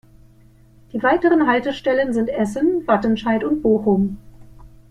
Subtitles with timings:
[0.93, 4.17] Die weiteren Haltestellen sind Essen, Wattenscheid und Bochum.